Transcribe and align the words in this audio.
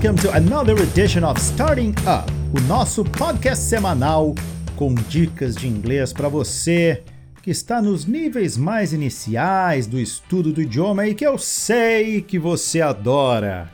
welcome 0.00 0.22
to 0.22 0.30
another 0.36 0.80
edition 0.80 1.24
of 1.24 1.40
Starting 1.40 1.90
Up, 2.06 2.30
o 2.56 2.60
nosso 2.68 3.02
podcast 3.04 3.64
semanal 3.64 4.32
com 4.76 4.94
dicas 4.94 5.56
de 5.56 5.66
inglês 5.66 6.12
para 6.12 6.28
você 6.28 7.02
que 7.42 7.50
está 7.50 7.82
nos 7.82 8.04
níveis 8.04 8.56
mais 8.56 8.92
iniciais 8.92 9.88
do 9.88 9.98
estudo 9.98 10.52
do 10.52 10.62
idioma 10.62 11.08
e 11.08 11.16
que 11.16 11.26
eu 11.26 11.36
sei 11.36 12.22
que 12.22 12.38
você 12.38 12.80
adora. 12.80 13.68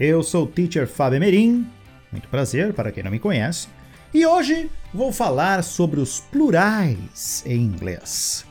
Eu 0.00 0.22
sou 0.22 0.44
o 0.44 0.46
teacher 0.46 0.88
Fábio 0.88 1.20
Merim, 1.20 1.66
muito 2.10 2.28
prazer 2.28 2.72
para 2.72 2.90
quem 2.90 3.02
não 3.02 3.10
me 3.10 3.18
conhece, 3.18 3.68
e 4.14 4.24
hoje 4.24 4.70
vou 4.94 5.12
falar 5.12 5.62
sobre 5.62 6.00
os 6.00 6.20
plurais 6.20 7.44
em 7.44 7.60
inglês. 7.60 8.46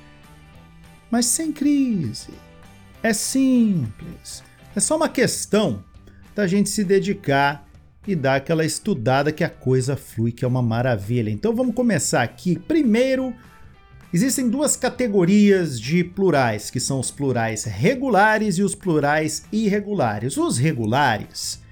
Mas 1.09 1.25
sem 1.25 1.51
crise. 1.51 2.33
É 3.01 3.13
simples. 3.13 4.43
É 4.75 4.79
só 4.79 4.95
uma 4.95 5.09
questão 5.09 5.83
da 6.35 6.45
gente 6.45 6.69
se 6.69 6.83
dedicar 6.83 7.65
e 8.05 8.15
dar 8.15 8.35
aquela 8.35 8.65
estudada 8.65 9.31
que 9.31 9.43
a 9.43 9.49
coisa 9.49 9.95
flui, 9.95 10.31
que 10.31 10.45
é 10.45 10.47
uma 10.47 10.61
maravilha. 10.61 11.29
Então 11.29 11.55
vamos 11.55 11.73
começar 11.73 12.21
aqui. 12.21 12.59
Primeiro, 12.59 13.33
existem 14.13 14.49
duas 14.49 14.75
categorias 14.75 15.79
de 15.79 16.03
plurais, 16.03 16.69
que 16.69 16.79
são 16.79 16.99
os 16.99 17.09
plurais 17.09 17.63
regulares 17.63 18.57
e 18.57 18.63
os 18.63 18.75
plurais 18.75 19.45
irregulares. 19.51 20.37
Os 20.37 20.57
regulares 20.57 21.63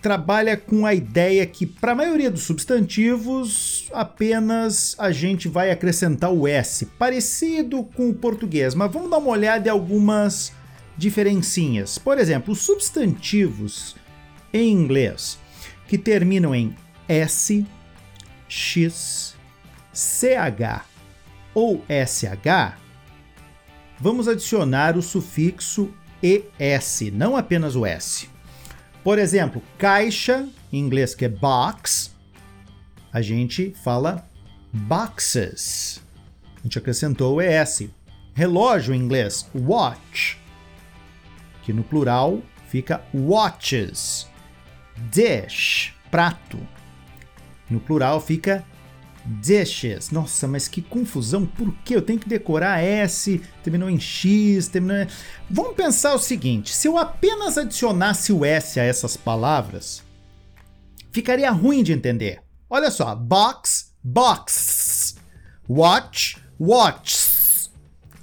trabalha 0.00 0.56
com 0.56 0.86
a 0.86 0.94
ideia 0.94 1.44
que 1.44 1.66
para 1.66 1.92
a 1.92 1.94
maioria 1.94 2.30
dos 2.30 2.42
substantivos 2.42 3.88
apenas 3.92 4.94
a 4.98 5.10
gente 5.10 5.48
vai 5.48 5.70
acrescentar 5.70 6.32
o 6.32 6.46
s, 6.46 6.86
parecido 6.86 7.82
com 7.82 8.08
o 8.08 8.14
português, 8.14 8.74
mas 8.74 8.92
vamos 8.92 9.10
dar 9.10 9.18
uma 9.18 9.30
olhada 9.30 9.68
em 9.68 9.70
algumas 9.70 10.52
diferencinhas. 10.98 11.96
Por 11.96 12.18
exemplo, 12.18 12.52
os 12.52 12.60
substantivos 12.60 13.94
em 14.52 14.72
inglês 14.72 15.38
que 15.86 15.96
terminam 15.96 16.54
em 16.54 16.76
S, 17.08 17.64
X, 18.48 19.36
CH 19.94 20.84
ou 21.54 21.82
SH, 21.88 22.76
vamos 23.98 24.26
adicionar 24.26 24.96
o 24.96 25.02
sufixo 25.02 25.94
ES, 26.22 27.12
não 27.12 27.36
apenas 27.36 27.76
o 27.76 27.86
S. 27.86 28.28
Por 29.04 29.18
exemplo, 29.18 29.62
caixa, 29.78 30.48
em 30.72 30.78
inglês 30.80 31.14
que 31.14 31.24
é 31.24 31.28
box, 31.28 32.10
a 33.12 33.22
gente 33.22 33.72
fala 33.82 34.28
boxes. 34.72 36.02
A 36.56 36.62
gente 36.64 36.76
acrescentou 36.76 37.36
o 37.36 37.40
ES. 37.40 37.84
Relógio 38.34 38.94
em 38.94 39.00
inglês, 39.00 39.48
watch 39.54 40.38
que 41.68 41.72
no 41.74 41.84
plural 41.84 42.40
fica 42.66 43.04
watches. 43.12 44.26
Dish, 45.12 45.94
prato. 46.10 46.58
No 47.68 47.78
plural 47.78 48.22
fica 48.22 48.64
dishes. 49.22 50.10
Nossa, 50.10 50.48
mas 50.48 50.66
que 50.66 50.80
confusão. 50.80 51.44
Por 51.44 51.70
que 51.84 51.94
eu 51.94 52.00
tenho 52.00 52.18
que 52.18 52.26
decorar 52.26 52.82
S, 52.82 53.42
terminou 53.62 53.90
em 53.90 54.00
X, 54.00 54.68
terminou 54.68 54.96
em... 54.96 55.06
Vamos 55.50 55.74
pensar 55.74 56.14
o 56.14 56.18
seguinte, 56.18 56.74
se 56.74 56.88
eu 56.88 56.96
apenas 56.96 57.58
adicionasse 57.58 58.32
o 58.32 58.46
S 58.46 58.80
a 58.80 58.84
essas 58.84 59.14
palavras, 59.14 60.02
ficaria 61.12 61.50
ruim 61.50 61.82
de 61.82 61.92
entender. 61.92 62.40
Olha 62.70 62.90
só, 62.90 63.14
box, 63.14 63.92
box. 64.02 65.16
Watch, 65.68 66.38
watches. 66.58 67.70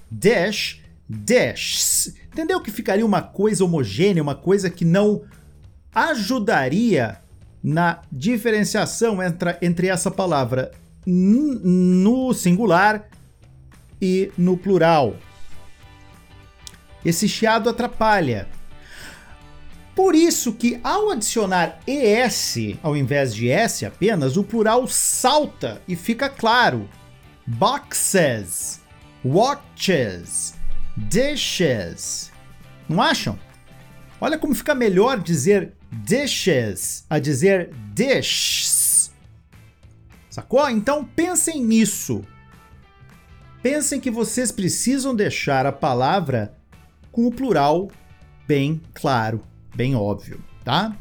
Dish, 0.09 0.83
dish. 1.07 2.13
Entendeu 2.31 2.59
que 2.61 2.71
ficaria 2.71 3.05
uma 3.05 3.21
coisa 3.21 3.63
homogênea, 3.63 4.23
uma 4.23 4.35
coisa 4.35 4.69
que 4.69 4.83
não 4.83 5.23
ajudaria 5.93 7.19
na 7.63 8.01
diferenciação 8.11 9.23
entre, 9.23 9.57
entre 9.61 9.87
essa 9.87 10.11
palavra 10.11 10.71
no 11.05 12.33
singular 12.33 13.07
e 14.01 14.31
no 14.37 14.57
plural. 14.57 15.15
Esse 17.03 17.27
chiado 17.27 17.69
atrapalha. 17.69 18.47
Por 19.95 20.13
isso 20.13 20.53
que 20.53 20.79
ao 20.83 21.11
adicionar 21.11 21.79
ES 21.87 22.77
ao 22.83 22.97
invés 22.97 23.33
de 23.33 23.49
S 23.49 23.85
apenas, 23.85 24.35
o 24.35 24.43
plural 24.43 24.85
salta 24.87 25.81
e 25.87 25.95
fica 25.95 26.27
claro. 26.27 26.89
Boxes, 27.47 28.81
watches, 29.23 30.55
dishes. 30.95 32.31
Não 32.87 33.01
acham? 33.01 33.37
Olha 34.19 34.37
como 34.37 34.55
fica 34.55 34.73
melhor 34.73 35.19
dizer 35.19 35.73
dishes 35.91 37.05
a 37.09 37.19
dizer 37.19 37.73
dishes. 37.93 39.11
Sacou? 40.29 40.69
Então 40.69 41.03
pensem 41.03 41.63
nisso. 41.63 42.23
Pensem 43.61 43.99
que 43.99 44.11
vocês 44.11 44.51
precisam 44.51 45.15
deixar 45.15 45.65
a 45.65 45.71
palavra 45.71 46.55
com 47.11 47.25
o 47.25 47.31
plural 47.31 47.89
bem 48.47 48.81
claro, 48.93 49.41
bem 49.75 49.95
óbvio, 49.95 50.43
tá? 50.63 50.95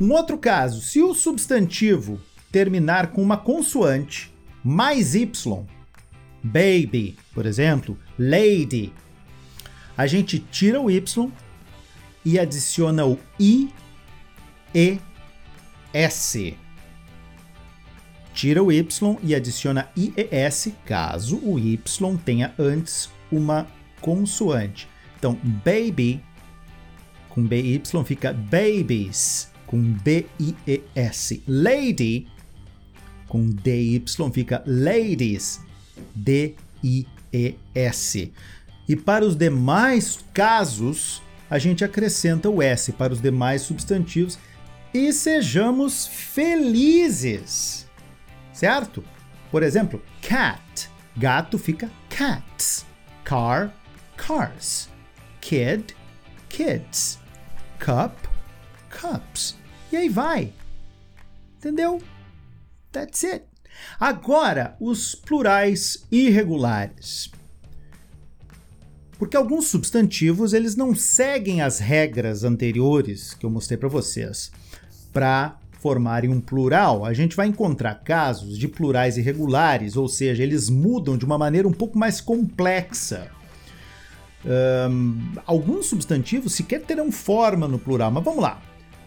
Um 0.00 0.12
outro 0.12 0.38
caso, 0.38 0.80
se 0.80 1.00
o 1.02 1.14
substantivo 1.14 2.20
terminar 2.50 3.08
com 3.12 3.22
uma 3.22 3.36
consoante 3.36 4.34
mais 4.64 5.14
y, 5.14 5.66
baby, 6.42 7.16
por 7.32 7.46
exemplo, 7.46 7.98
lady, 8.18 8.92
a 10.00 10.06
gente 10.06 10.38
tira 10.38 10.80
o 10.80 10.90
y 10.90 11.04
e 12.24 12.38
adiciona 12.38 13.04
o 13.04 13.18
i 13.38 13.68
e 14.74 14.98
s. 15.92 16.56
Tira 18.32 18.62
o 18.62 18.72
y 18.72 18.82
e 19.22 19.34
adiciona 19.34 19.90
i 19.94 20.10
e 20.16 20.26
s 20.30 20.74
caso 20.86 21.38
o 21.44 21.58
y 21.58 21.78
tenha 22.24 22.54
antes 22.58 23.10
uma 23.30 23.66
consoante. 24.00 24.88
Então, 25.18 25.38
baby 25.62 26.22
com 27.28 27.46
by 27.46 27.82
fica 28.06 28.32
babies 28.32 29.50
com 29.66 29.82
b 29.82 30.24
i 30.38 30.56
e 30.66 30.82
s. 30.94 31.42
Lady 31.46 32.26
com 33.28 33.50
dy 33.50 34.02
fica 34.32 34.62
ladies 34.66 35.60
d 36.14 36.54
i 36.82 37.06
e 38.90 38.96
para 38.96 39.24
os 39.24 39.36
demais 39.36 40.18
casos, 40.34 41.22
a 41.48 41.60
gente 41.60 41.84
acrescenta 41.84 42.50
o 42.50 42.60
S 42.60 42.90
para 42.90 43.12
os 43.12 43.22
demais 43.22 43.62
substantivos 43.62 44.36
e 44.92 45.12
sejamos 45.12 46.08
felizes. 46.08 47.86
Certo? 48.52 49.04
Por 49.48 49.62
exemplo, 49.62 50.02
cat, 50.20 50.90
gato 51.16 51.56
fica 51.56 51.88
cats. 52.08 52.84
Car, 53.22 53.72
cars. 54.16 54.88
Kid, 55.40 55.94
kids. 56.48 57.20
Cup, 57.78 58.18
cups. 58.90 59.56
E 59.92 59.98
aí 59.98 60.08
vai. 60.08 60.52
Entendeu? 61.58 62.02
That's 62.90 63.22
it. 63.22 63.44
Agora, 64.00 64.76
os 64.80 65.14
plurais 65.14 66.04
irregulares. 66.10 67.30
Porque 69.20 69.36
alguns 69.36 69.66
substantivos 69.66 70.54
eles 70.54 70.74
não 70.76 70.94
seguem 70.94 71.60
as 71.60 71.78
regras 71.78 72.42
anteriores 72.42 73.34
que 73.34 73.44
eu 73.44 73.50
mostrei 73.50 73.76
para 73.76 73.86
vocês 73.86 74.50
para 75.12 75.58
formarem 75.78 76.30
um 76.30 76.40
plural. 76.40 77.04
A 77.04 77.12
gente 77.12 77.36
vai 77.36 77.46
encontrar 77.46 77.96
casos 77.96 78.56
de 78.56 78.66
plurais 78.66 79.18
irregulares, 79.18 79.94
ou 79.94 80.08
seja, 80.08 80.42
eles 80.42 80.70
mudam 80.70 81.18
de 81.18 81.26
uma 81.26 81.36
maneira 81.36 81.68
um 81.68 81.72
pouco 81.72 81.98
mais 81.98 82.18
complexa. 82.18 83.30
Um, 84.90 85.34
alguns 85.44 85.84
substantivos 85.84 86.54
sequer 86.54 86.80
terão 86.80 87.12
forma 87.12 87.68
no 87.68 87.78
plural, 87.78 88.10
mas 88.10 88.24
vamos 88.24 88.42
lá. 88.42 88.62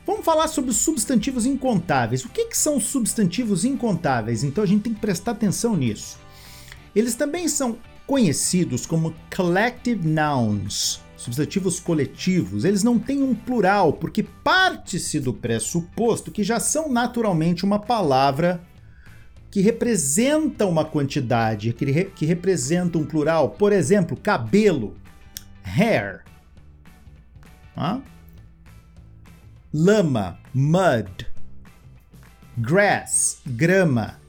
Vamos 0.06 0.24
falar 0.24 0.48
sobre 0.48 0.70
os 0.70 0.78
substantivos 0.78 1.48
incontáveis. 1.48 2.24
O 2.24 2.30
que, 2.30 2.46
que 2.46 2.58
são 2.58 2.80
substantivos 2.80 3.66
incontáveis? 3.66 4.44
Então 4.44 4.64
a 4.64 4.68
gente 4.68 4.84
tem 4.84 4.94
que 4.94 5.02
prestar 5.02 5.32
atenção 5.32 5.76
nisso. 5.76 6.20
Eles 6.96 7.16
também 7.16 7.48
são 7.48 7.80
conhecidos 8.06 8.86
como 8.86 9.14
collective 9.36 10.08
nouns, 10.08 11.02
substantivos 11.16 11.80
coletivos, 11.80 12.66
eles 12.66 12.84
não 12.84 13.00
têm 13.00 13.24
um 13.24 13.34
plural, 13.34 13.94
porque 13.94 14.24
parte-se 14.24 15.20
do 15.20 15.34
pressuposto 15.34 16.32
que 16.32 16.44
já 16.44 16.60
são 16.60 16.90
naturalmente 16.90 17.64
uma 17.64 17.80
palavra 17.80 18.62
que 19.50 19.62
representa 19.62 20.66
uma 20.66 20.84
quantidade, 20.84 21.74
que, 21.74 21.86
re, 21.86 22.06
que 22.06 22.26
representa 22.26 22.98
um 22.98 23.06
plural. 23.06 23.52
Por 23.52 23.72
exemplo, 23.72 24.18
cabelo, 24.18 24.98
hair. 25.64 26.24
Ah? 27.76 28.02
Lama, 29.72 30.40
mud. 30.54 31.28
Grass, 32.58 33.42
grama. 33.46 34.23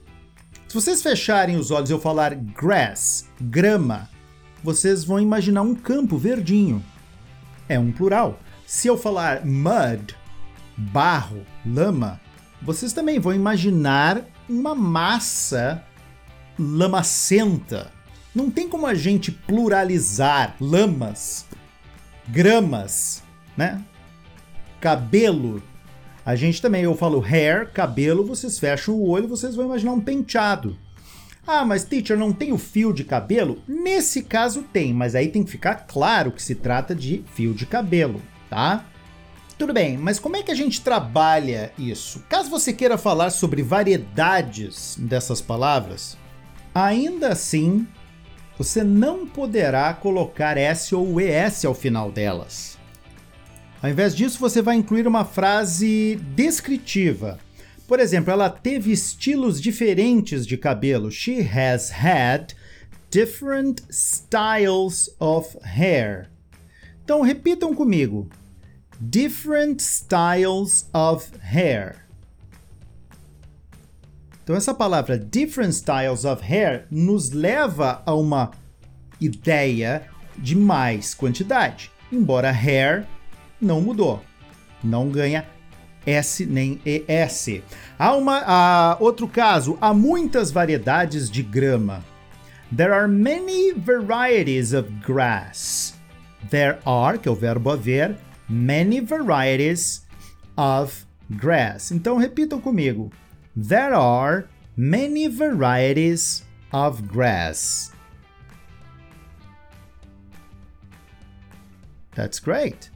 Se 0.75 0.81
vocês 0.81 1.03
fecharem 1.03 1.57
os 1.57 1.71
olhos 1.71 1.89
e 1.89 1.93
eu 1.93 2.01
falar 2.01 2.35
grass, 2.35 3.29
grama, 3.41 4.11
vocês 4.61 5.05
vão 5.05 5.21
imaginar 5.21 5.63
um 5.63 5.73
campo 5.73 6.19
verdinho. 6.19 6.85
É 7.69 7.79
um 7.79 7.93
plural. 7.93 8.41
Se 8.67 8.89
eu 8.89 8.99
falar 8.99 9.47
mud, 9.47 10.17
barro, 10.77 11.47
lama, 11.65 12.21
vocês 12.61 12.93
também 12.93 13.21
vão 13.21 13.33
imaginar 13.33 14.23
uma 14.49 14.75
massa 14.75 15.81
lamacenta. 16.59 17.93
Não 18.35 18.51
tem 18.51 18.69
como 18.69 18.85
a 18.85 18.95
gente 18.95 19.31
pluralizar 19.31 20.57
lamas, 20.61 21.47
gramas, 22.27 23.23
né? 23.57 23.81
Cabelo. 24.81 25.63
A 26.25 26.35
gente 26.35 26.63
também, 26.63 26.85
eu 26.85 26.95
falo 26.95 27.21
hair, 27.21 27.71
cabelo, 27.71 28.25
vocês 28.25 28.59
fecham 28.59 28.95
o 28.95 29.09
olho, 29.09 29.29
vocês 29.29 29.55
vão 29.55 29.67
imaginar 29.67 29.93
um 29.93 30.01
penteado. 30.01 30.77
Ah, 31.47 31.65
mas 31.65 31.85
teacher, 31.85 32.17
não 32.17 32.33
tem 32.33 32.53
o 32.53 32.59
fio 32.59 32.93
de 32.93 33.05
cabelo? 33.05 33.59
Nesse 33.69 34.23
caso 34.23 34.63
tem, 34.63 34.95
mas 34.95 35.15
aí 35.15 35.29
tem 35.29 35.45
que 35.45 35.51
ficar 35.51 35.87
claro 35.87 36.33
que 36.33 36.43
se 36.43 36.55
trata 36.55 36.95
de 36.95 37.23
fio 37.35 37.53
de 37.53 37.67
cabelo, 37.67 38.23
tá? 38.49 38.87
Tudo 39.59 39.75
bem, 39.75 39.99
mas 39.99 40.19
como 40.19 40.37
é 40.37 40.43
que 40.43 40.51
a 40.51 40.55
gente 40.55 40.81
trabalha 40.81 41.71
isso? 41.79 42.25
Caso 42.29 42.49
você 42.49 42.73
queira 42.73 42.97
falar 42.97 43.29
sobre 43.29 43.63
variedades 43.63 44.97
dessas 44.99 45.43
palavras, 45.43 46.17
ainda 46.75 47.29
assim 47.29 47.87
você 48.57 48.83
não 48.83 49.27
poderá 49.27 49.93
colocar 49.93 50.57
S 50.57 50.95
ou 50.95 51.21
ES 51.21 51.65
ao 51.65 51.75
final 51.75 52.11
delas. 52.11 52.74
Ao 53.85 53.91
invés 53.91 54.17
disso, 54.17 54.39
você 54.39 54.63
vai 54.63 54.77
incluir 54.77 55.07
uma 55.07 55.27
frase 55.27 56.19
descritiva. 56.35 57.39
Por 57.87 58.01
exemplo, 58.01 58.33
ela 58.33 58.49
teve 58.49 58.91
estilos 58.91 59.61
diferentes 59.61 60.47
de 60.47 60.57
cabelo. 60.57 61.11
She 61.11 61.43
has 61.43 61.91
had 61.91 62.55
different 63.11 63.83
styles 63.91 65.15
of 65.21 65.59
hair. 65.63 66.31
Então 67.05 67.21
repitam 67.21 67.75
comigo. 67.75 68.27
Different 68.99 69.83
styles 69.83 70.89
of 70.95 71.31
hair. 71.43 72.07
Então 74.43 74.57
essa 74.57 74.73
palavra 74.73 75.19
different 75.19 75.75
styles 75.75 76.25
of 76.25 76.43
hair 76.43 76.87
nos 76.91 77.33
leva 77.33 78.03
a 78.07 78.15
uma 78.15 78.51
ideia 79.21 80.09
de 80.39 80.57
mais 80.57 81.13
quantidade. 81.13 81.91
Embora 82.11 82.51
hair 82.51 83.07
não 83.65 83.81
mudou. 83.81 84.23
Não 84.83 85.09
ganha 85.09 85.47
S 86.07 86.45
nem 86.45 86.81
ES. 86.85 87.63
Há 87.99 88.15
uma, 88.15 88.43
há 88.47 88.97
outro 89.01 89.27
caso, 89.27 89.79
há 89.81 89.95
muitas 89.95 90.51
variedades 90.51 91.31
de 91.31 91.43
grama. 91.43 92.05
There 92.75 92.93
are 92.93 93.09
many 93.09 93.73
varieties 93.73 94.73
of 94.73 94.91
grass. 95.05 95.95
There 96.51 96.79
are, 96.85 97.19
que 97.19 97.29
é 97.29 97.33
o 97.33 97.35
verbo 97.35 97.71
haver, 97.71 98.17
many 98.49 99.01
varieties 99.01 100.05
of 100.57 101.07
grass. 101.31 101.91
Então 101.91 102.19
repitam 102.19 102.61
comigo. 102.61 103.11
There 103.57 103.95
are 103.95 104.49
many 104.77 105.29
varieties 105.29 106.45
of 106.73 107.03
grass. 107.03 107.93
That's 112.15 112.39
great. 112.39 112.94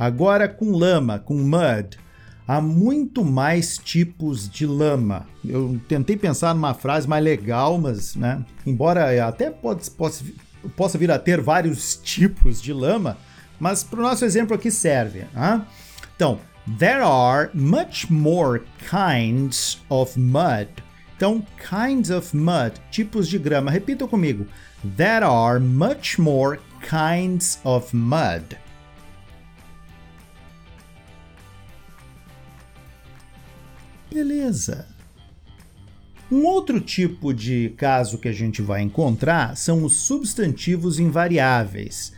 Agora 0.00 0.48
com 0.48 0.72
lama, 0.72 1.18
com 1.18 1.34
mud. 1.34 1.98
Há 2.48 2.58
muito 2.58 3.22
mais 3.22 3.76
tipos 3.76 4.48
de 4.48 4.64
lama. 4.64 5.26
Eu 5.44 5.78
tentei 5.86 6.16
pensar 6.16 6.54
numa 6.54 6.72
frase 6.72 7.06
mais 7.06 7.22
legal, 7.22 7.76
mas, 7.76 8.16
né? 8.16 8.42
Embora 8.66 9.28
até 9.28 9.50
possa, 9.50 10.24
possa 10.74 10.96
vir 10.96 11.10
a 11.10 11.18
ter 11.18 11.42
vários 11.42 11.96
tipos 12.02 12.62
de 12.62 12.72
lama, 12.72 13.18
mas 13.60 13.84
para 13.84 14.00
o 14.00 14.02
nosso 14.02 14.24
exemplo 14.24 14.54
aqui 14.54 14.70
serve. 14.70 15.26
Então, 16.16 16.38
there 16.78 17.02
are 17.02 17.50
much 17.52 18.10
more 18.10 18.62
kinds 18.78 19.82
of 19.90 20.18
mud. 20.18 20.70
Então, 21.14 21.44
kinds 21.58 22.08
of 22.08 22.34
mud, 22.34 22.72
tipos 22.90 23.28
de 23.28 23.38
grama. 23.38 23.70
Repita 23.70 24.08
comigo. 24.08 24.46
There 24.96 25.26
are 25.26 25.60
much 25.60 26.18
more 26.18 26.58
kinds 26.88 27.60
of 27.64 27.94
mud. 27.94 28.56
Beleza. 34.12 34.86
Um 36.30 36.44
outro 36.44 36.80
tipo 36.80 37.34
de 37.34 37.70
caso 37.76 38.18
que 38.18 38.28
a 38.28 38.32
gente 38.32 38.62
vai 38.62 38.82
encontrar 38.82 39.56
são 39.56 39.84
os 39.84 39.96
substantivos 40.02 41.00
invariáveis. 41.00 42.12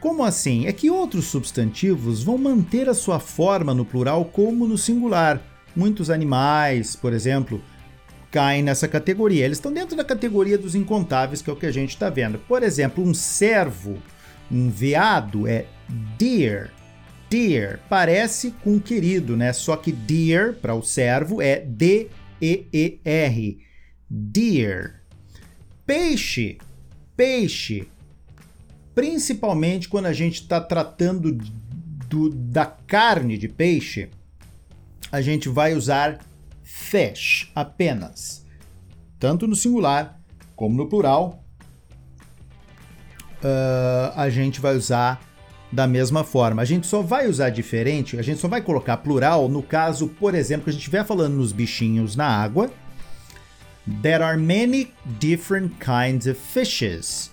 Como 0.00 0.24
assim? 0.24 0.66
É 0.66 0.72
que 0.72 0.90
outros 0.90 1.26
substantivos 1.26 2.22
vão 2.22 2.38
manter 2.38 2.88
a 2.88 2.94
sua 2.94 3.20
forma 3.20 3.74
no 3.74 3.84
plural 3.84 4.24
como 4.24 4.66
no 4.66 4.78
singular. 4.78 5.42
Muitos 5.76 6.08
animais, 6.08 6.96
por 6.96 7.12
exemplo, 7.12 7.62
caem 8.30 8.62
nessa 8.62 8.88
categoria. 8.88 9.44
Eles 9.44 9.58
estão 9.58 9.72
dentro 9.72 9.94
da 9.94 10.04
categoria 10.04 10.56
dos 10.56 10.74
incontáveis, 10.74 11.42
que 11.42 11.50
é 11.50 11.52
o 11.52 11.56
que 11.56 11.66
a 11.66 11.72
gente 11.72 11.90
está 11.90 12.08
vendo. 12.08 12.38
Por 12.38 12.62
exemplo, 12.62 13.04
um 13.04 13.12
cervo, 13.12 13.98
um 14.50 14.70
veado 14.70 15.46
é 15.46 15.66
deer. 16.16 16.72
Deer 17.30 17.78
parece 17.88 18.50
com 18.50 18.80
querido, 18.80 19.36
né? 19.36 19.52
Só 19.52 19.76
que 19.76 19.92
deer 19.92 20.56
para 20.56 20.74
o 20.74 20.82
servo 20.82 21.40
é 21.40 21.60
D-E-E-R. 21.60 22.10
Deer. 24.10 25.02
Peixe. 25.86 26.58
Peixe. 27.16 27.86
Principalmente 28.92 29.88
quando 29.88 30.06
a 30.06 30.12
gente 30.12 30.42
está 30.42 30.60
tratando 30.60 31.38
do, 32.08 32.30
da 32.30 32.66
carne 32.66 33.38
de 33.38 33.48
peixe, 33.48 34.10
a 35.12 35.20
gente 35.20 35.48
vai 35.48 35.74
usar 35.74 36.18
fish 36.64 37.52
apenas. 37.54 38.44
Tanto 39.20 39.46
no 39.46 39.54
singular 39.54 40.20
como 40.56 40.76
no 40.76 40.88
plural, 40.88 41.44
uh, 43.44 44.12
a 44.16 44.28
gente 44.28 44.60
vai 44.60 44.76
usar 44.76 45.29
da 45.72 45.86
mesma 45.86 46.24
forma. 46.24 46.62
A 46.62 46.64
gente 46.64 46.86
só 46.86 47.02
vai 47.02 47.28
usar 47.28 47.50
diferente, 47.50 48.18
a 48.18 48.22
gente 48.22 48.40
só 48.40 48.48
vai 48.48 48.60
colocar 48.60 48.96
plural 48.98 49.48
no 49.48 49.62
caso, 49.62 50.08
por 50.08 50.34
exemplo, 50.34 50.64
que 50.64 50.70
a 50.70 50.72
gente 50.72 50.82
estiver 50.82 51.04
falando 51.04 51.34
nos 51.34 51.52
bichinhos 51.52 52.16
na 52.16 52.26
água. 52.26 52.70
There 54.02 54.22
are 54.22 54.36
many 54.36 54.92
different 55.18 55.74
kinds 55.78 56.26
of 56.26 56.38
fishes. 56.38 57.30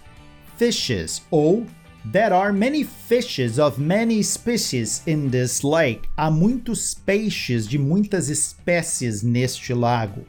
Fishes. 0.58 1.22
Ou 1.30 1.66
There 2.10 2.34
are 2.34 2.54
many 2.54 2.86
fishes 2.86 3.60
of 3.60 3.82
many 3.82 4.24
species 4.24 5.02
in 5.06 5.30
this 5.30 5.62
lake. 5.62 6.08
Há 6.16 6.32
muitos 6.32 6.94
peixes 6.94 7.68
de 7.68 7.78
muitas 7.78 8.30
espécies 8.30 9.24
neste 9.24 9.74
lago. 9.74 10.26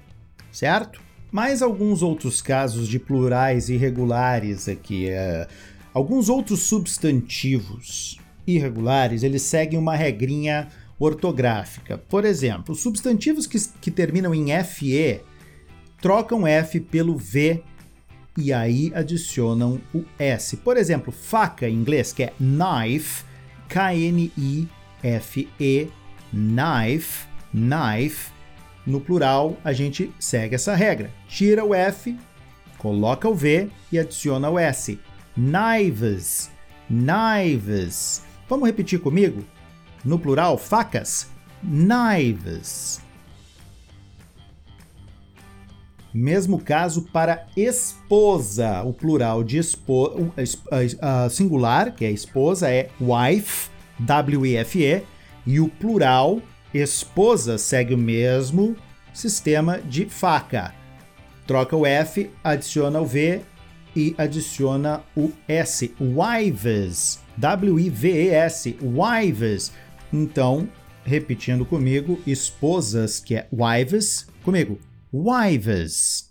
Certo? 0.51 1.01
Mais 1.31 1.63
alguns 1.63 2.03
outros 2.03 2.43
casos 2.43 2.89
de 2.89 2.99
plurais 2.99 3.69
irregulares 3.69 4.69
aqui. 4.69 5.09
Uh, 5.11 5.47
Alguns 5.93 6.29
outros 6.29 6.61
substantivos 6.61 8.19
irregulares, 8.47 9.23
eles 9.23 9.43
seguem 9.43 9.79
uma 9.79 9.95
regrinha 9.95 10.69
ortográfica. 10.99 11.99
Por 11.99 12.25
exemplo, 12.25 12.75
substantivos 12.75 13.47
que, 13.47 13.59
que 13.81 13.91
terminam 13.91 14.35
em 14.35 14.49
FE 14.65 15.21
trocam 16.01 16.47
F 16.47 16.81
pelo 16.81 17.17
V 17.17 17.63
e 18.37 18.53
aí 18.53 18.93
adicionam 18.95 19.81
o 19.95 20.05
S. 20.19 20.57
Por 20.59 20.77
exemplo, 20.77 21.13
faca 21.13 21.69
em 21.69 21.75
inglês, 21.75 22.13
que 22.13 22.23
é 22.23 22.33
knife, 22.39 23.25
K-N-I-F-E, 23.69 24.69
knife, 26.33 27.27
knife. 27.53 28.31
No 28.87 29.01
plural, 29.01 29.57
a 29.65 29.73
gente 29.73 30.11
segue 30.19 30.55
essa 30.55 30.75
regra. 30.75 31.11
Tira 31.29 31.65
o 31.65 31.75
F, 31.75 32.17
coloca 32.79 33.29
o 33.29 33.35
V 33.35 33.69
e 33.93 33.99
adiciona 33.99 34.49
o 34.49 34.59
S 34.59 34.99
knives, 35.39 36.51
knives. 36.91 38.25
Vamos 38.49 38.67
repetir 38.67 39.01
comigo? 39.01 39.45
No 40.05 40.19
plural, 40.19 40.59
facas, 40.59 41.31
knives. 41.63 43.01
Mesmo 46.13 46.59
caso 46.59 47.03
para 47.13 47.47
esposa, 47.57 48.83
o 48.83 48.93
plural 48.93 49.45
de 49.45 49.59
esposa, 49.59 50.33
singular, 51.31 51.95
que 51.95 52.05
é 52.05 52.11
esposa, 52.11 52.69
é 52.69 52.91
wife, 53.01 53.71
W-I-F-E, 54.01 55.03
e 55.47 55.61
o 55.61 55.69
plural 55.69 56.41
esposa 56.75 57.59
segue 57.59 57.95
o 57.95 57.99
mesmo 57.99 58.77
sistema 59.13 59.79
de 59.79 60.07
faca. 60.07 60.75
Troca 61.47 61.77
o 61.77 61.87
F, 61.87 62.31
adiciona 62.43 63.01
o 63.01 63.07
V 63.07 63.43
e 63.99 64.15
adiciona 64.17 65.03
o 65.17 65.33
S, 65.49 65.93
wives, 66.01 67.19
W-I-V-E-S, 67.37 68.79
wives. 68.81 69.73
Então, 70.13 70.69
repetindo 71.05 71.67
comigo, 71.67 72.21
esposas, 72.25 73.19
que 73.19 73.35
é 73.35 73.49
wives, 73.53 74.29
comigo, 74.45 74.79
wives. 75.13 76.31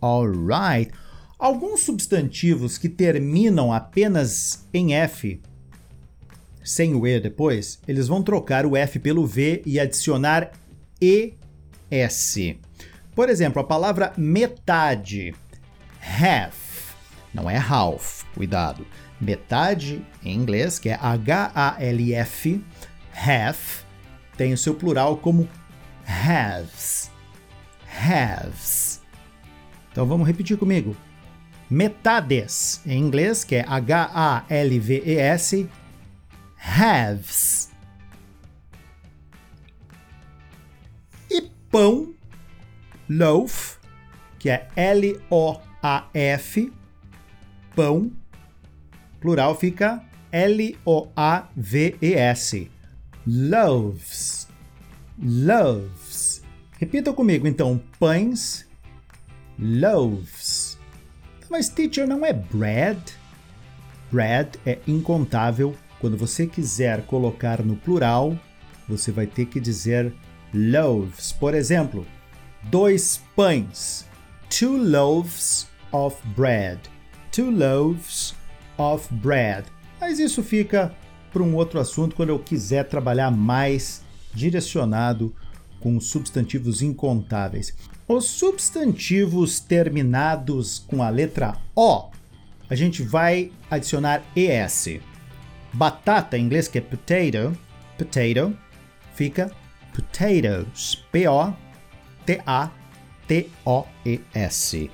Alright. 0.00 0.90
Alguns 1.38 1.82
substantivos 1.82 2.78
que 2.78 2.88
terminam 2.88 3.70
apenas 3.72 4.66
em 4.72 4.94
F 4.94 5.40
sem 6.62 6.94
o 6.94 7.06
E 7.06 7.18
depois, 7.18 7.80
eles 7.86 8.06
vão 8.06 8.22
trocar 8.22 8.64
o 8.64 8.76
F 8.76 8.98
pelo 8.98 9.26
V 9.26 9.62
e 9.66 9.80
adicionar 9.80 10.52
ES. 11.00 12.36
Por 13.14 13.28
exemplo, 13.28 13.60
a 13.60 13.64
palavra 13.64 14.12
metade, 14.16 15.34
half, 16.00 16.94
não 17.34 17.50
é 17.50 17.56
half, 17.56 18.24
cuidado. 18.34 18.86
Metade 19.20 20.04
em 20.22 20.34
inglês, 20.34 20.78
que 20.78 20.88
é 20.88 20.94
H-A-L-F, 20.94 22.64
half, 23.14 23.82
tem 24.36 24.52
o 24.52 24.58
seu 24.58 24.74
plural 24.74 25.16
como 25.18 25.48
halves. 26.06 27.10
Halves. 27.86 29.02
Então 29.92 30.06
vamos 30.06 30.26
repetir 30.26 30.56
comigo. 30.56 30.96
Metades 31.68 32.80
em 32.86 32.98
inglês, 32.98 33.44
que 33.44 33.56
é 33.56 33.64
H-A-L-V-E-S, 33.68 35.68
halves. 36.56 37.70
E 41.30 41.42
pão, 41.70 42.09
loaf, 43.10 43.78
que 44.38 44.48
é 44.48 44.68
L-O-A-F, 44.76 46.72
pão, 47.74 48.12
plural 49.20 49.58
fica 49.58 50.00
L-O-A-V-E-S. 50.30 51.10
Loaves. 53.26 54.46
Loaves. 55.20 56.42
Repita 56.78 57.12
comigo 57.12 57.46
então: 57.46 57.82
pães, 57.98 58.66
loaves. 59.58 60.78
Mas 61.50 61.68
teacher 61.68 62.06
não 62.06 62.24
é 62.24 62.32
bread? 62.32 63.02
Bread 64.10 64.58
é 64.64 64.78
incontável 64.86 65.76
quando 65.98 66.16
você 66.16 66.46
quiser 66.46 67.04
colocar 67.06 67.62
no 67.62 67.76
plural, 67.76 68.38
você 68.88 69.12
vai 69.12 69.26
ter 69.26 69.44
que 69.46 69.60
dizer 69.60 70.14
loaves. 70.54 71.32
Por 71.32 71.54
exemplo, 71.54 72.06
dois 72.64 73.20
pães. 73.34 74.06
Two 74.48 74.76
loaves 74.76 75.68
of 75.92 76.16
bread. 76.36 76.80
Two 77.32 77.50
loaves 77.50 78.34
of 78.76 79.12
bread. 79.14 79.64
Mas 80.00 80.18
isso 80.18 80.42
fica 80.42 80.94
para 81.32 81.42
um 81.42 81.54
outro 81.54 81.78
assunto 81.78 82.16
quando 82.16 82.30
eu 82.30 82.38
quiser 82.38 82.88
trabalhar 82.88 83.30
mais 83.30 84.02
direcionado 84.34 85.34
com 85.80 85.98
substantivos 86.00 86.82
incontáveis. 86.82 87.74
Os 88.06 88.26
substantivos 88.26 89.60
terminados 89.60 90.80
com 90.80 91.02
a 91.02 91.08
letra 91.08 91.56
O, 91.74 92.10
a 92.68 92.74
gente 92.74 93.02
vai 93.02 93.52
adicionar 93.70 94.22
ES. 94.34 95.00
Batata 95.72 96.36
em 96.36 96.44
inglês, 96.44 96.66
que 96.66 96.78
é 96.78 96.80
potato, 96.80 97.56
potato, 97.96 98.56
fica 99.14 99.50
potatoes. 99.94 100.96
P-O-T-A-T-O-E-S. 103.26 104.90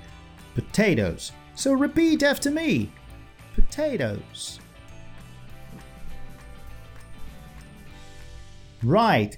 Potatoes. 0.54 1.32
So 1.54 1.74
repeat 1.74 2.24
after 2.24 2.50
me. 2.50 2.90
Potatoes. 3.54 4.60
Right. 8.82 9.36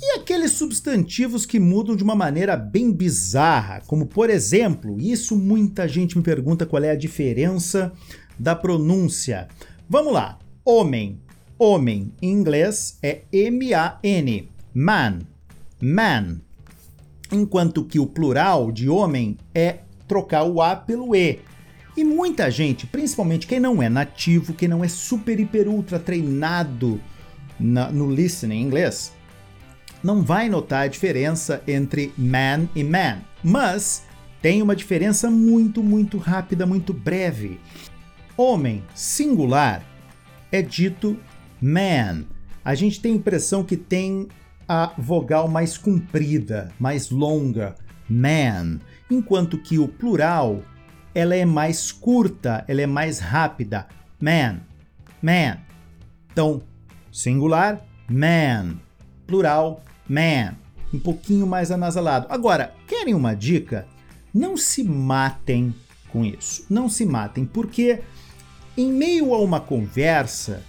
E 0.00 0.18
aqueles 0.18 0.52
substantivos 0.52 1.44
que 1.44 1.58
mudam 1.58 1.96
de 1.96 2.04
uma 2.04 2.14
maneira 2.14 2.56
bem 2.56 2.92
bizarra, 2.92 3.82
como 3.86 4.06
por 4.06 4.30
exemplo, 4.30 5.00
isso 5.00 5.36
muita 5.36 5.88
gente 5.88 6.16
me 6.16 6.22
pergunta 6.22 6.64
qual 6.64 6.84
é 6.84 6.90
a 6.90 6.96
diferença 6.96 7.92
da 8.38 8.54
pronúncia. 8.54 9.48
Vamos 9.88 10.12
lá 10.12 10.38
homem. 10.64 11.20
Homem 11.58 12.12
em 12.22 12.30
inglês 12.30 12.98
é 13.02 13.22
M-A-N, 13.32 14.48
man, 14.74 15.20
man. 15.80 16.40
Enquanto 17.30 17.84
que 17.84 17.98
o 17.98 18.06
plural 18.06 18.72
de 18.72 18.88
homem 18.88 19.36
é 19.54 19.80
trocar 20.06 20.44
o 20.44 20.62
A 20.62 20.74
pelo 20.74 21.14
E. 21.14 21.40
E 21.96 22.04
muita 22.04 22.50
gente, 22.50 22.86
principalmente 22.86 23.46
quem 23.46 23.58
não 23.58 23.82
é 23.82 23.88
nativo, 23.88 24.54
quem 24.54 24.68
não 24.68 24.84
é 24.84 24.88
super, 24.88 25.38
hiper, 25.38 25.68
ultra 25.68 25.98
treinado 25.98 27.00
na, 27.58 27.90
no 27.90 28.10
listening 28.10 28.60
em 28.60 28.62
inglês, 28.62 29.12
não 30.02 30.22
vai 30.22 30.48
notar 30.48 30.84
a 30.84 30.88
diferença 30.88 31.62
entre 31.66 32.12
man 32.16 32.68
e 32.74 32.84
man. 32.84 33.18
Mas 33.42 34.04
tem 34.40 34.62
uma 34.62 34.76
diferença 34.76 35.28
muito, 35.30 35.82
muito 35.82 36.18
rápida, 36.18 36.64
muito 36.64 36.92
breve. 36.92 37.58
Homem 38.36 38.84
singular 38.94 39.82
é 40.52 40.62
dito 40.62 41.18
man. 41.60 42.24
A 42.64 42.74
gente 42.74 43.00
tem 43.00 43.12
a 43.12 43.16
impressão 43.16 43.64
que 43.64 43.76
tem 43.76 44.28
a 44.68 44.92
vogal 44.98 45.48
mais 45.48 45.78
comprida, 45.78 46.70
mais 46.78 47.10
longa, 47.10 47.74
man, 48.08 48.78
enquanto 49.10 49.56
que 49.58 49.78
o 49.78 49.88
plural 49.88 50.62
ela 51.14 51.34
é 51.34 51.44
mais 51.44 51.90
curta, 51.90 52.64
ela 52.68 52.82
é 52.82 52.86
mais 52.86 53.18
rápida, 53.18 53.86
man, 54.20 54.60
man. 55.22 55.58
Então, 56.30 56.62
singular, 57.10 57.80
man, 58.08 58.76
plural, 59.26 59.82
man, 60.08 60.54
um 60.92 60.98
pouquinho 60.98 61.46
mais 61.46 61.70
anasalado. 61.70 62.26
Agora, 62.28 62.74
querem 62.86 63.14
uma 63.14 63.34
dica? 63.34 63.86
Não 64.32 64.56
se 64.56 64.84
matem 64.84 65.74
com 66.10 66.24
isso. 66.24 66.64
Não 66.68 66.88
se 66.88 67.04
matem, 67.04 67.44
porque 67.44 68.00
em 68.76 68.92
meio 68.92 69.34
a 69.34 69.40
uma 69.40 69.60
conversa, 69.60 70.62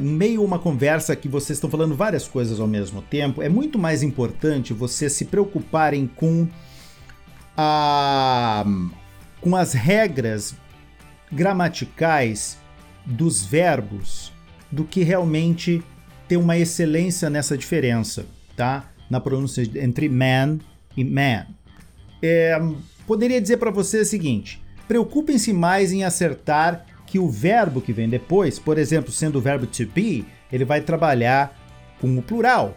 em 0.00 0.12
meio 0.12 0.40
a 0.40 0.44
uma 0.44 0.58
conversa 0.58 1.14
que 1.16 1.28
vocês 1.28 1.56
estão 1.56 1.70
falando 1.70 1.94
várias 1.94 2.26
coisas 2.26 2.60
ao 2.60 2.66
mesmo 2.66 3.02
tempo, 3.02 3.42
é 3.42 3.48
muito 3.48 3.78
mais 3.78 4.02
importante 4.02 4.72
vocês 4.72 5.12
se 5.12 5.24
preocuparem 5.24 6.06
com 6.06 6.48
a 7.56 8.64
com 9.40 9.54
as 9.54 9.72
regras 9.72 10.54
gramaticais 11.30 12.58
dos 13.04 13.44
verbos 13.44 14.32
do 14.70 14.84
que 14.84 15.02
realmente 15.02 15.82
ter 16.26 16.36
uma 16.36 16.58
excelência 16.58 17.30
nessa 17.30 17.56
diferença, 17.56 18.26
tá? 18.56 18.90
Na 19.08 19.20
pronúncia 19.20 19.62
entre 19.76 20.08
man 20.08 20.58
e 20.96 21.04
man. 21.04 21.46
É, 22.22 22.60
poderia 23.06 23.40
dizer 23.40 23.56
para 23.56 23.70
você 23.70 24.00
o 24.00 24.04
seguinte: 24.04 24.62
preocupem-se 24.86 25.52
mais 25.52 25.92
em 25.92 26.04
acertar 26.04 26.84
que 27.08 27.18
o 27.18 27.28
verbo 27.28 27.80
que 27.80 27.92
vem 27.92 28.08
depois, 28.08 28.58
por 28.58 28.76
exemplo, 28.76 29.10
sendo 29.10 29.38
o 29.38 29.40
verbo 29.40 29.66
to 29.66 29.86
be, 29.86 30.26
ele 30.52 30.64
vai 30.64 30.82
trabalhar 30.82 31.56
com 32.00 32.18
o 32.18 32.22
plural. 32.22 32.76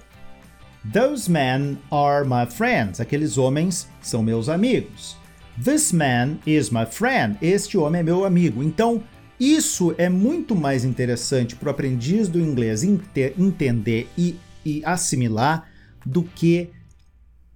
Those 0.93 1.29
men 1.29 1.77
are 1.91 2.25
my 2.25 2.49
friends. 2.49 2.99
Aqueles 2.99 3.37
homens 3.37 3.89
são 4.01 4.23
meus 4.23 4.47
amigos. 4.47 5.17
This 5.61 5.91
man 5.91 6.37
is 6.45 6.69
my 6.69 6.85
friend. 6.85 7.37
Este 7.41 7.77
homem 7.77 7.99
é 7.99 8.03
meu 8.03 8.23
amigo. 8.23 8.63
Então, 8.63 9.03
isso 9.37 9.93
é 9.97 10.07
muito 10.07 10.55
mais 10.55 10.85
interessante 10.85 11.55
para 11.55 11.67
o 11.67 11.71
aprendiz 11.71 12.29
do 12.29 12.39
inglês 12.39 12.83
entender 12.83 14.07
e, 14.17 14.39
e 14.65 14.81
assimilar 14.85 15.67
do 16.05 16.23
que 16.23 16.69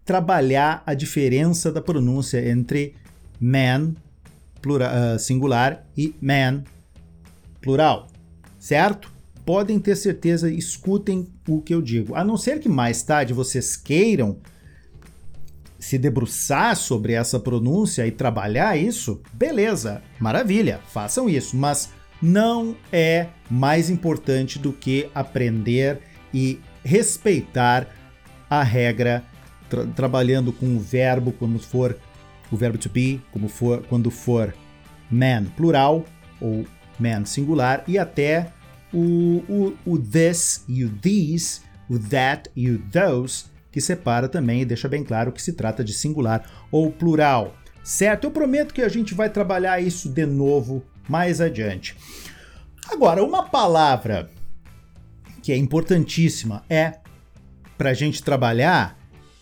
trabalhar 0.04 0.84
a 0.86 0.94
diferença 0.94 1.72
da 1.72 1.82
pronúncia 1.82 2.48
entre 2.48 2.96
man 3.40 3.94
plural, 4.66 4.90
uh, 4.90 5.20
singular 5.20 5.86
e 5.96 6.16
man, 6.20 6.64
plural, 7.62 8.08
certo? 8.58 9.14
Podem 9.46 9.78
ter 9.80 9.96
certeza, 9.96 10.52
escutem 10.52 11.28
o 11.48 11.62
que 11.62 11.72
eu 11.72 11.84
digo. 11.84 12.16
A 12.16 12.24
não 12.24 12.36
ser 12.36 12.60
que 12.60 12.68
mais 12.68 13.04
tarde 13.04 13.32
vocês 13.32 13.76
queiram 13.76 14.40
se 15.78 16.00
debruçar 16.00 16.76
sobre 16.76 17.14
essa 17.14 17.40
pronúncia 17.40 18.08
e 18.08 18.12
trabalhar 18.12 18.76
isso, 18.76 19.22
beleza, 19.32 20.02
maravilha, 20.20 20.80
façam 20.88 21.30
isso, 21.30 21.56
mas 21.56 21.92
não 22.20 22.76
é 22.92 23.28
mais 23.48 23.88
importante 23.88 24.58
do 24.58 24.74
que 24.74 25.08
aprender 25.14 26.00
e 26.34 26.60
respeitar 26.84 27.88
a 28.50 28.64
regra 28.64 29.24
tra 29.70 29.86
trabalhando 29.86 30.52
com 30.52 30.76
o 30.76 30.80
verbo 30.80 31.32
quando 31.32 31.60
for 31.60 31.96
o 32.52 32.58
verbo 32.58 32.78
to 32.78 32.90
be, 32.90 33.22
como 33.32 33.48
for 33.48 33.84
quando 33.88 34.12
for 34.12 34.54
man 35.10 35.46
plural 35.56 36.06
ou 36.40 36.66
man 37.00 37.26
singular, 37.26 37.84
e 37.88 37.98
até 37.98 38.52
o, 38.94 39.44
o, 39.50 39.78
o 39.86 40.00
this 40.00 40.64
e 40.68 40.84
o 40.84 40.90
these, 40.90 41.62
o 41.90 42.00
that 42.00 42.50
e 42.56 42.70
o 42.70 42.80
those, 42.92 43.46
que 43.72 43.82
separa 43.82 44.30
também 44.30 44.62
e 44.62 44.66
deixa 44.66 44.88
bem 44.88 45.04
claro 45.04 45.32
que 45.32 45.42
se 45.42 45.54
trata 45.54 45.84
de 45.84 45.94
singular 45.94 46.50
ou 46.72 46.92
plural. 46.92 47.56
Certo? 47.84 48.24
Eu 48.24 48.32
prometo 48.32 48.74
que 48.74 48.82
a 48.82 48.90
gente 48.90 49.14
vai 49.14 49.30
trabalhar 49.30 49.82
isso 49.82 50.10
de 50.10 50.26
novo 50.26 50.84
mais 51.08 51.42
adiante. 51.42 51.96
Agora, 52.90 53.24
uma 53.24 53.44
palavra 53.44 54.30
que 55.42 55.52
é 55.52 55.58
importantíssima 55.58 56.64
é 56.70 57.00
para 57.78 57.90
a 57.90 57.94
gente 57.94 58.24
trabalhar 58.24 58.98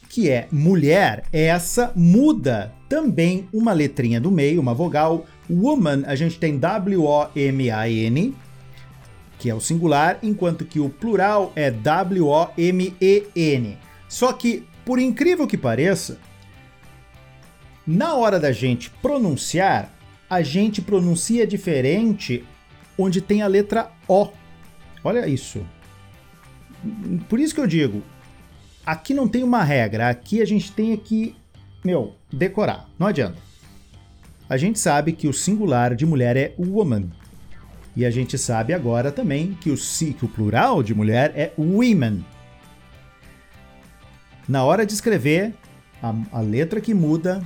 que 0.09 0.29
é 0.29 0.47
mulher, 0.51 1.23
essa 1.31 1.91
muda 1.95 2.71
também 2.93 3.49
uma 3.51 3.73
letrinha 3.73 4.21
do 4.21 4.29
meio, 4.29 4.61
uma 4.61 4.75
vogal. 4.75 5.25
Woman, 5.49 6.03
a 6.05 6.15
gente 6.15 6.37
tem 6.37 6.59
W-O-M-A-N, 6.59 8.35
que 9.39 9.49
é 9.49 9.55
o 9.55 9.59
singular, 9.59 10.19
enquanto 10.21 10.63
que 10.63 10.79
o 10.79 10.89
plural 10.89 11.51
é 11.55 11.71
W-O-M-E-N. 11.71 13.77
Só 14.07 14.31
que, 14.31 14.67
por 14.85 14.99
incrível 14.99 15.47
que 15.47 15.57
pareça, 15.57 16.19
na 17.85 18.13
hora 18.13 18.39
da 18.39 18.51
gente 18.51 18.91
pronunciar, 19.01 19.91
a 20.29 20.43
gente 20.43 20.79
pronuncia 20.79 21.47
diferente 21.47 22.45
onde 22.95 23.21
tem 23.21 23.41
a 23.41 23.47
letra 23.47 23.91
O. 24.07 24.27
Olha 25.03 25.27
isso. 25.27 25.65
Por 27.27 27.39
isso 27.39 27.55
que 27.55 27.59
eu 27.59 27.65
digo, 27.65 28.03
aqui 28.85 29.15
não 29.15 29.27
tem 29.27 29.41
uma 29.41 29.63
regra, 29.63 30.09
aqui 30.09 30.43
a 30.43 30.45
gente 30.45 30.71
tem 30.71 30.95
que, 30.95 31.35
meu, 31.83 32.15
decorar. 32.31 32.89
Não 32.97 33.07
adianta. 33.07 33.37
A 34.49 34.57
gente 34.57 34.79
sabe 34.79 35.13
que 35.13 35.27
o 35.27 35.33
singular 35.33 35.95
de 35.95 36.05
mulher 36.05 36.37
é 36.37 36.53
woman. 36.57 37.09
E 37.95 38.05
a 38.05 38.11
gente 38.11 38.37
sabe 38.37 38.73
agora 38.73 39.11
também 39.11 39.57
que 39.59 39.69
o, 39.69 39.75
que 39.75 40.25
o 40.25 40.27
plural 40.27 40.81
de 40.81 40.93
mulher 40.93 41.31
é 41.35 41.51
women. 41.57 42.25
Na 44.47 44.63
hora 44.63 44.85
de 44.85 44.93
escrever, 44.93 45.53
a, 46.01 46.13
a 46.31 46.41
letra 46.41 46.81
que 46.81 46.93
muda 46.93 47.41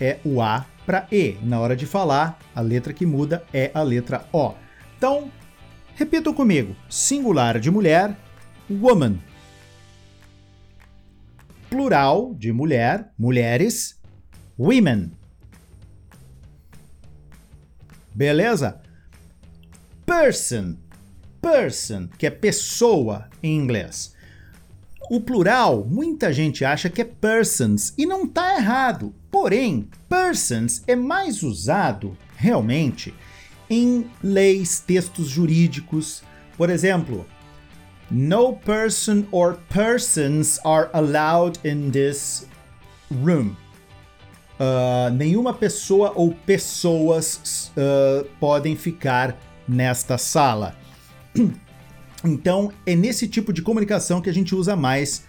é 0.00 0.18
o 0.24 0.40
A 0.40 0.64
para 0.86 1.06
E. 1.12 1.36
Na 1.42 1.60
hora 1.60 1.76
de 1.76 1.86
falar, 1.86 2.38
a 2.54 2.60
letra 2.60 2.92
que 2.92 3.04
muda 3.04 3.44
é 3.52 3.70
a 3.74 3.82
letra 3.82 4.26
O. 4.32 4.54
Então, 4.96 5.30
repitam 5.94 6.32
comigo: 6.32 6.74
singular 6.88 7.58
de 7.58 7.70
mulher, 7.70 8.16
woman. 8.70 9.18
Plural 11.70 12.34
de 12.34 12.52
mulher, 12.52 13.12
mulheres, 13.16 13.96
women. 14.58 15.12
Beleza? 18.12 18.80
Person, 20.04 20.74
person, 21.40 22.08
que 22.18 22.26
é 22.26 22.30
pessoa 22.30 23.28
em 23.40 23.56
inglês. 23.56 24.16
O 25.08 25.20
plural, 25.20 25.86
muita 25.88 26.32
gente 26.32 26.64
acha 26.64 26.90
que 26.90 27.02
é 27.02 27.04
persons 27.04 27.94
e 27.96 28.04
não 28.04 28.24
está 28.24 28.56
errado. 28.56 29.14
Porém, 29.30 29.88
persons 30.08 30.82
é 30.88 30.96
mais 30.96 31.44
usado 31.44 32.18
realmente 32.36 33.14
em 33.70 34.10
leis, 34.20 34.80
textos 34.80 35.28
jurídicos. 35.28 36.24
Por 36.56 36.68
exemplo, 36.68 37.24
no 38.10 38.52
person 38.52 39.26
or 39.30 39.58
persons 39.68 40.58
are 40.64 40.90
allowed 40.92 41.58
in 41.64 41.90
this 41.90 42.46
room. 43.22 43.56
Uh, 44.58 45.10
nenhuma 45.14 45.54
pessoa 45.54 46.12
ou 46.14 46.34
pessoas 46.34 47.72
uh, 47.76 48.24
podem 48.38 48.76
ficar 48.76 49.36
nesta 49.66 50.18
sala. 50.18 50.74
Então, 52.22 52.70
é 52.84 52.94
nesse 52.94 53.26
tipo 53.26 53.50
de 53.50 53.62
comunicação 53.62 54.20
que 54.20 54.28
a 54.28 54.34
gente 54.34 54.54
usa 54.54 54.76
mais 54.76 55.24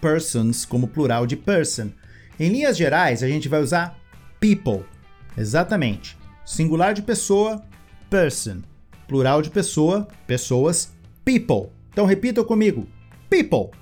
persons 0.00 0.64
como 0.64 0.88
plural 0.88 1.26
de 1.26 1.36
person. 1.36 1.90
Em 2.38 2.48
linhas 2.48 2.78
gerais, 2.78 3.22
a 3.22 3.28
gente 3.28 3.46
vai 3.46 3.60
usar 3.60 3.98
people. 4.40 4.86
Exatamente. 5.36 6.16
Singular 6.46 6.94
de 6.94 7.02
pessoa, 7.02 7.62
person. 8.08 8.62
Plural 9.06 9.42
de 9.42 9.50
pessoa, 9.50 10.08
pessoas, 10.26 10.90
people. 11.26 11.70
Então 12.00 12.08
repita 12.08 12.42
comigo: 12.42 12.88
people. 13.28 13.78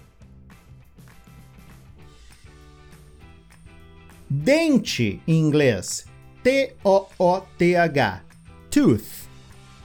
Dente 4.29 5.23
em 5.25 5.39
inglês: 5.39 6.05
T-O-O-T-H. 6.43 8.25
Tooth. 8.69 9.29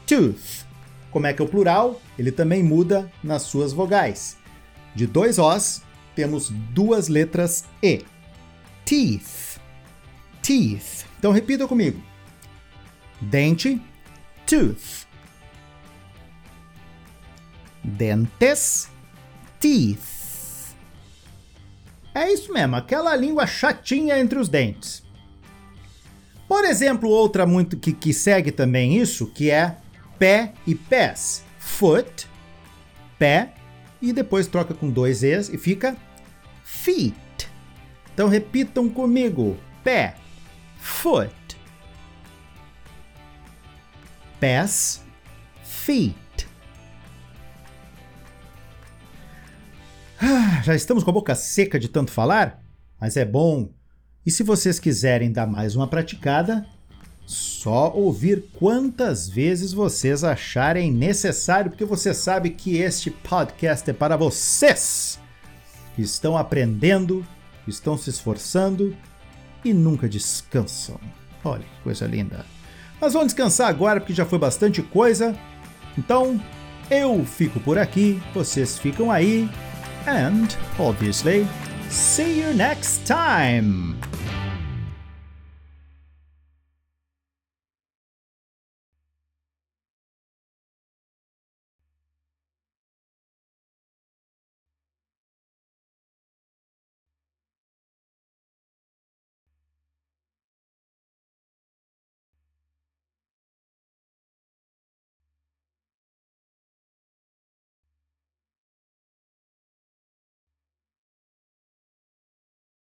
Tooth. 0.07 0.65
Como 1.11 1.27
é 1.27 1.33
que 1.33 1.43
é 1.43 1.45
o 1.45 1.47
plural? 1.47 2.01
Ele 2.17 2.31
também 2.31 2.63
muda 2.63 3.07
nas 3.23 3.43
suas 3.43 3.71
vogais. 3.71 4.35
De 4.95 5.05
dois 5.05 5.37
Os, 5.37 5.83
temos 6.15 6.49
duas 6.49 7.09
letras 7.09 7.65
E. 7.83 8.03
Teeth. 8.83 9.59
Teeth. 10.41 11.05
Então 11.19 11.31
repita 11.31 11.67
comigo. 11.67 12.01
Dente, 13.21 13.79
tooth. 14.47 15.02
Dentes, 17.83 18.89
teeth. 19.59 20.13
É 22.15 22.31
isso 22.31 22.53
mesmo, 22.53 22.75
aquela 22.75 23.15
língua 23.15 23.47
chatinha 23.47 24.19
entre 24.19 24.37
os 24.37 24.47
dentes. 24.47 25.03
Por 26.47 26.63
exemplo, 26.65 27.09
outra 27.09 27.45
muito 27.45 27.77
que, 27.77 27.91
que 27.91 28.13
segue 28.13 28.51
também 28.51 28.97
isso, 28.97 29.27
que 29.27 29.49
é 29.49 29.77
pé 30.19 30.53
e 30.67 30.75
pés. 30.75 31.43
Foot, 31.57 32.27
pé, 33.17 33.53
e 34.01 34.13
depois 34.13 34.47
troca 34.47 34.73
com 34.73 34.89
dois 34.89 35.23
E's 35.23 35.49
e 35.49 35.57
fica 35.57 35.97
feet. 36.63 37.15
Então 38.13 38.27
repitam 38.27 38.87
comigo: 38.89 39.57
pé, 39.83 40.15
foot, 40.77 41.33
pés, 44.39 45.01
feet. 45.63 46.22
Ah, 50.25 50.61
já 50.63 50.73
estamos 50.73 51.03
com 51.03 51.09
a 51.09 51.13
boca 51.13 51.35
seca 51.35 51.77
de 51.77 51.89
tanto 51.89 52.09
falar, 52.09 52.63
mas 52.97 53.17
é 53.17 53.25
bom. 53.25 53.67
E 54.25 54.31
se 54.31 54.41
vocês 54.41 54.79
quiserem 54.79 55.29
dar 55.29 55.45
mais 55.45 55.75
uma 55.75 55.85
praticada, 55.85 56.65
só 57.25 57.91
ouvir 57.93 58.45
quantas 58.53 59.27
vezes 59.27 59.73
vocês 59.73 60.23
acharem 60.23 60.93
necessário, 60.93 61.69
porque 61.69 61.83
você 61.83 62.13
sabe 62.13 62.51
que 62.51 62.77
este 62.77 63.11
podcast 63.11 63.89
é 63.89 63.93
para 63.93 64.15
vocês 64.15 65.19
que 65.93 66.01
estão 66.01 66.37
aprendendo, 66.37 67.27
estão 67.67 67.97
se 67.97 68.09
esforçando 68.09 68.95
e 69.65 69.73
nunca 69.73 70.07
descansam. 70.07 71.01
Olha 71.43 71.63
que 71.63 71.83
coisa 71.83 72.07
linda. 72.07 72.45
Mas 73.01 73.11
vamos 73.11 73.27
descansar 73.27 73.67
agora 73.67 73.99
porque 73.99 74.13
já 74.13 74.25
foi 74.25 74.39
bastante 74.39 74.81
coisa. 74.81 75.35
Então, 75.97 76.41
eu 76.89 77.25
fico 77.25 77.59
por 77.59 77.77
aqui, 77.77 78.23
vocês 78.33 78.77
ficam 78.77 79.11
aí. 79.11 79.49
And, 80.05 80.55
obviously, 80.79 81.47
see 81.89 82.39
you 82.39 82.53
next 82.53 83.07
time! 83.07 83.99